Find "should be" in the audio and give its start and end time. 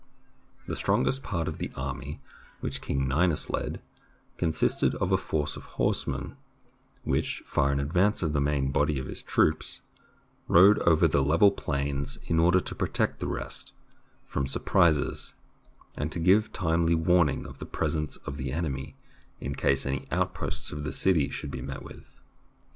21.29-21.61